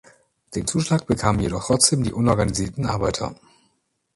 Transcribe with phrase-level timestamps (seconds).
[0.55, 3.35] Den Zuschlag bekamen jedoch trotzdem die unorganisierten Arbeiter.